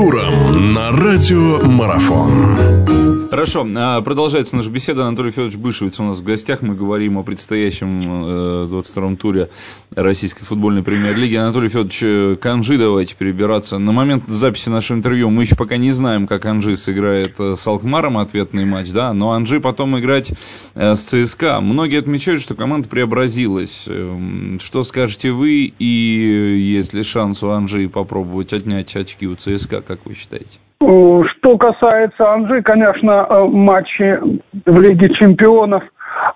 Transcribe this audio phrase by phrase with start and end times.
[0.00, 2.99] культурам на радиомарафон.
[3.30, 5.06] Хорошо, а, продолжается наша беседа.
[5.06, 6.62] Анатолий Федорович Бышевец у нас в гостях.
[6.62, 8.24] Мы говорим о предстоящем
[8.64, 9.48] 22-м э, туре
[9.94, 11.36] Российской футбольной премьер-лиги.
[11.36, 13.78] Анатолий Федорович, э, к Анжи давайте перебираться.
[13.78, 17.64] На момент записи нашего интервью мы еще пока не знаем, как Анжи сыграет э, с
[17.68, 20.32] Алкмаром ответный матч, да, но Анжи потом играть
[20.74, 21.60] с ЦСКА.
[21.60, 23.84] Многие отмечают, что команда преобразилась.
[23.86, 25.84] Эм, что скажете вы и
[26.74, 30.58] есть ли шанс у Анжи попробовать отнять очки у ЦСКА, как вы считаете?
[31.50, 34.20] Что касается Анжи, конечно, э, матчи
[34.66, 35.82] в Лиге чемпионов,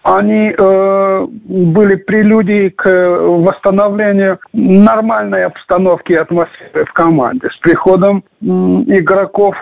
[0.02, 7.48] они э, были прелюдией к восстановлению нормальной обстановки и атмосферы в команде.
[7.48, 9.54] С приходом э, игроков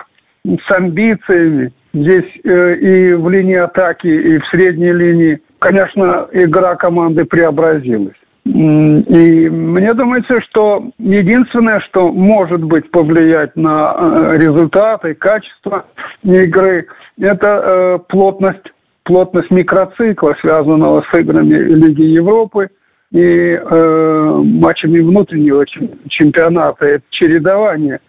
[0.43, 7.25] с амбициями, здесь э, и в линии атаки, и в средней линии, конечно, игра команды
[7.25, 8.17] преобразилась.
[8.45, 15.85] И мне думается, что единственное, что может быть повлиять на э, результаты качество
[16.23, 22.67] игры, это э, плотность, плотность микроцикла, связанного с играми Лиги Европы
[23.13, 25.65] и э, матчами внутреннего
[26.09, 27.99] чемпионата, это чередование.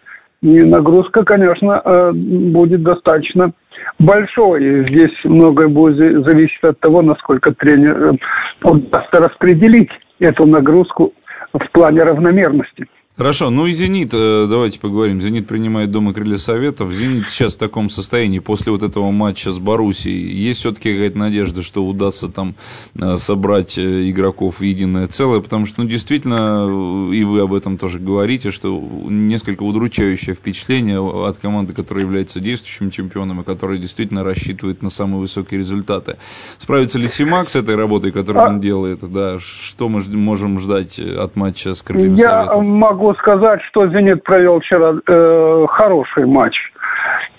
[0.42, 3.52] И нагрузка, конечно, будет достаточно
[3.98, 4.62] большой.
[4.62, 8.18] И здесь многое будет зависеть от того, насколько тренер
[8.62, 11.12] удастся распределить эту нагрузку
[11.52, 12.86] в плане равномерности.
[13.16, 15.20] Хорошо, ну и «Зенит», э, давайте поговорим.
[15.20, 16.92] «Зенит» принимает Дома крылья Советов.
[16.92, 20.34] «Зенит» сейчас в таком состоянии после вот этого матча с Боруссией.
[20.34, 22.56] Есть все-таки какая-то надежда, что удастся там
[23.00, 27.78] э, собрать э, игроков в единое целое, потому что, ну, действительно, и вы об этом
[27.78, 34.24] тоже говорите, что несколько удручающее впечатление от команды, которая является действующим чемпионом и которая действительно
[34.24, 36.16] рассчитывает на самые высокие результаты.
[36.58, 38.48] Справится ли Симак с этой работой, которую а...
[38.48, 39.08] он делает?
[39.08, 42.66] Да, что мы можем ждать от матча с крыльями Я Советов?
[42.66, 46.56] могу могу сказать, что «Зенит» провел вчера э, хороший матч.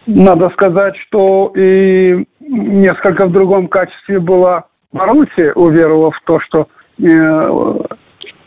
[0.06, 6.68] Надо сказать, что и несколько в другом качестве была Маруси, уверовав в то, что
[7.00, 7.84] э,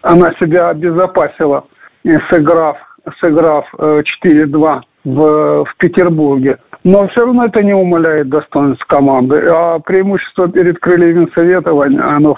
[0.03, 1.65] она себя обезопасила,
[2.31, 2.77] сыграв,
[3.21, 6.59] сыграв э, 4-2 в, в Петербурге.
[6.85, 9.47] Но все равно это не умаляет достоинств команды.
[9.51, 12.37] А преимущество перед крыльями Советова, оно,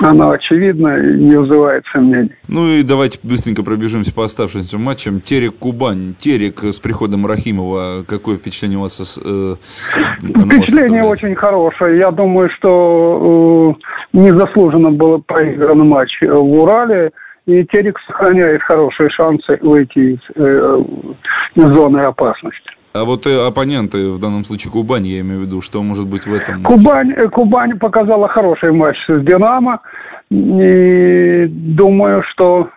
[0.00, 2.32] оно очевидно и не вызывает сомнений.
[2.48, 5.20] Ну и давайте быстренько пробежимся по оставшимся матчам.
[5.20, 6.14] Терек-Кубань.
[6.18, 8.04] Терек с приходом Рахимова.
[8.06, 9.18] Какое впечатление у вас?
[9.18, 9.54] Э,
[10.20, 11.98] впечатление вас очень хорошее.
[11.98, 13.74] Я думаю, что
[14.12, 17.10] э, незаслуженно был проигран матч в Урале.
[17.46, 20.84] И Терек сохраняет хорошие шансы выйти из э,
[21.56, 22.70] зоны опасности.
[22.94, 26.26] А вот э, оппоненты, в данном случае Кубань, я имею в виду, что может быть
[26.26, 26.62] в этом?
[26.62, 29.80] Кубань, э, Кубань показала хороший матч с Динамо.
[30.30, 32.68] И думаю, что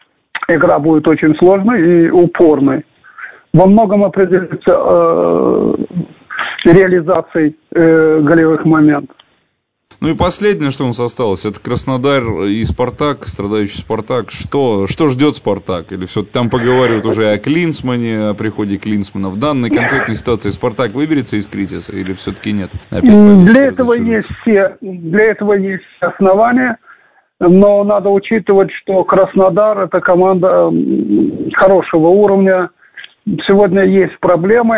[0.47, 2.85] игра будет очень сложной и упорной.
[3.53, 5.73] Во многом определится э,
[6.65, 9.15] реализацией э, голевых моментов.
[10.01, 14.31] Ну и последнее, что у нас осталось, это Краснодар и Спартак, страдающий Спартак.
[14.31, 15.91] Что, что ждет Спартак?
[15.91, 19.29] Или все там поговаривают уже о Клинсмане, о приходе Клинсмана.
[19.29, 22.71] В данной конкретной ситуации Спартак выберется из кризиса или все-таки нет?
[22.89, 26.77] Для этого есть все, для этого есть основания.
[27.39, 30.71] Но надо учитывать, что Краснодар– это команда
[31.53, 32.71] хорошего уровня.
[33.47, 34.77] Сегодня есть проблемы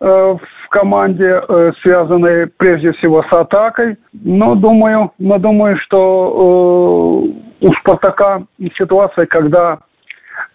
[0.00, 3.96] э, в в команде, э, связанные прежде всего с атакой.
[4.12, 7.24] Но думаю, но думаю, что
[7.62, 8.42] э, у Спартака
[8.76, 9.78] ситуация, когда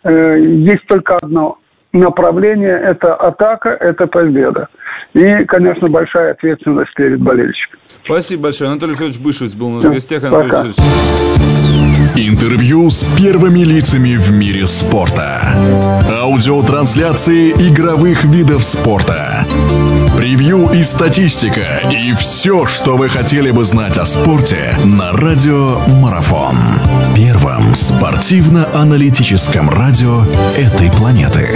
[0.04, 1.58] э, есть только одно
[1.94, 4.68] направление– это атака, это победа.
[5.14, 7.82] И, конечно, большая ответственность перед болельщиками.
[8.06, 8.72] Спасибо большое.
[8.72, 10.24] Анатолий Федорович Бышевец был у нас в гостях.
[10.24, 11.93] Анатолий Пока.
[12.16, 15.58] Интервью с первыми лицами в мире спорта.
[16.08, 19.48] Аудиотрансляции игровых видов спорта.
[20.16, 21.82] Превью и статистика.
[21.92, 26.56] И все, что вы хотели бы знать о спорте на Радио Марафон.
[27.16, 30.24] Первом спортивно-аналитическом радио
[30.56, 31.50] этой планеты.